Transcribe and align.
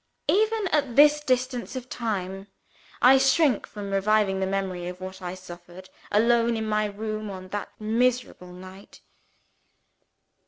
Even 0.29 0.67
at 0.69 0.95
this 0.95 1.19
distance 1.21 1.75
of 1.75 1.87
time, 1.87 2.47
I 3.03 3.19
shrink 3.19 3.67
from 3.67 3.91
reviving 3.91 4.39
the 4.39 4.47
memory 4.47 4.87
of 4.87 4.99
what 4.99 5.21
I 5.21 5.35
suffered, 5.35 5.91
alone 6.11 6.57
in 6.57 6.65
my 6.67 6.85
room 6.85 7.29
on 7.29 7.49
that 7.49 7.69
miserable 7.79 8.51
night. 8.51 9.01